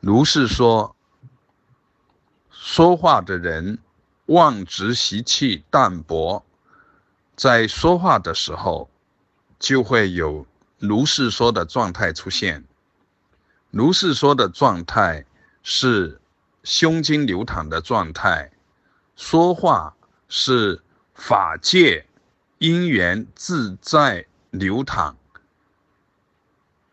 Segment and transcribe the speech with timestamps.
[0.00, 0.96] 如是说，
[2.50, 3.78] 说话的人
[4.26, 6.42] 妄执习气淡薄，
[7.36, 8.88] 在说话的时候，
[9.58, 10.46] 就会有
[10.78, 12.64] 如是说的状态出现。
[13.70, 15.26] 如是说的状态
[15.62, 16.18] 是
[16.64, 18.50] 胸襟流淌的状态，
[19.16, 19.94] 说话
[20.28, 20.82] 是
[21.14, 22.06] 法界
[22.56, 25.14] 因缘自在流淌，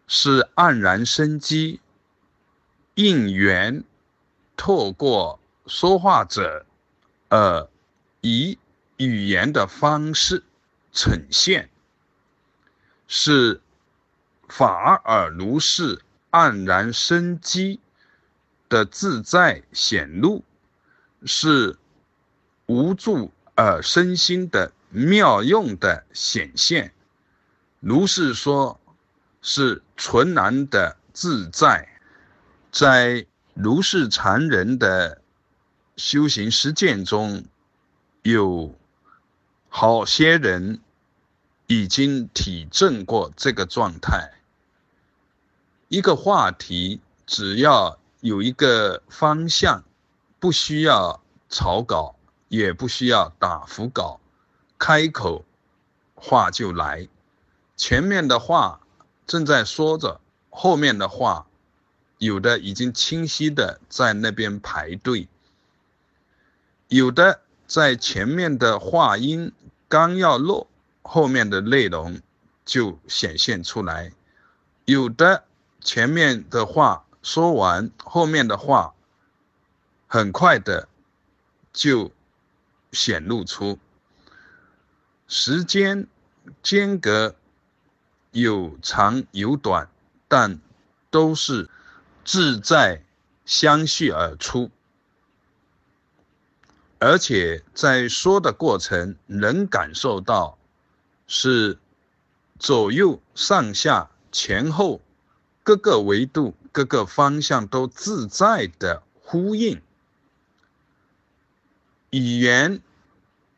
[0.08, 1.80] 是黯然生机，
[2.98, 3.84] 应缘
[4.58, 6.66] 透过说话者，
[7.30, 7.70] 呃，
[8.22, 8.58] 以
[8.98, 10.44] 语言的方式
[10.92, 11.70] 呈现，
[13.08, 13.62] 是
[14.50, 16.02] 法尔如是。
[16.30, 17.80] 黯然生机
[18.68, 20.44] 的自在显露，
[21.24, 21.78] 是
[22.68, 26.94] 无助而身心的妙用的显现。
[27.80, 28.80] 如是说，
[29.42, 31.97] 是纯然的自在。
[32.80, 35.24] 在如是禅人的
[35.96, 37.44] 修行实践中，
[38.22, 38.76] 有
[39.68, 40.80] 好些人
[41.66, 44.32] 已经体证过这个状态。
[45.88, 49.84] 一个话题只要有一个方向，
[50.40, 51.20] 不需要
[51.50, 52.16] 草稿，
[52.48, 54.20] 也不需要打腹稿，
[54.78, 55.44] 开口
[56.14, 57.08] 话就来。
[57.76, 58.82] 前面的话
[59.26, 61.48] 正在说着，后面的话
[62.18, 65.28] 有的已经清晰的在那边排队，
[66.88, 69.52] 有的在前面的话音
[69.88, 70.68] 刚要落，
[71.02, 72.20] 后面的内容
[72.66, 74.12] 就显现出来，
[74.86, 75.44] 有的。
[75.80, 78.94] 前面的话说完，后面的话
[80.06, 80.90] 很快的
[81.72, 82.12] 就
[82.92, 83.80] 显露出。
[85.30, 86.08] 时间
[86.62, 87.36] 间隔
[88.32, 89.90] 有长有短，
[90.28, 90.60] 但
[91.10, 91.70] 都是
[92.28, 93.02] 自在
[93.46, 94.70] 相续而出，
[97.00, 100.58] 而且在说的过程能感受到
[101.26, 101.80] 是
[102.60, 105.00] 左右上下前后。
[105.64, 109.82] 各个维度、各个方向都自在的呼应，
[112.10, 112.82] 语言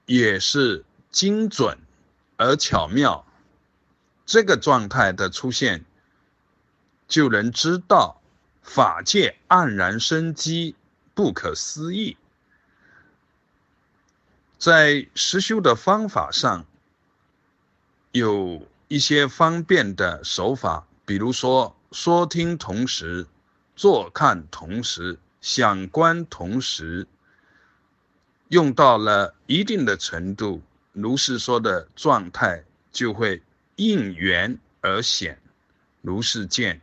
[0.06, 1.78] 也是精准
[2.38, 3.26] 而巧妙。
[4.26, 5.86] 这个状态的出现，
[7.08, 8.19] 就能知道
[8.62, 10.76] 法界黯然生机，
[11.14, 12.18] 不可思议。
[14.58, 16.66] 在实修的方法上，
[18.12, 21.76] 有一些方便的手法，比如说。
[21.92, 23.26] 说听同时，
[23.76, 27.08] 坐看同时，想观同时，
[28.50, 33.42] 用到了一定的程度，如是说的状态就会
[33.78, 35.42] 应缘而显，
[36.04, 36.80] 如是见。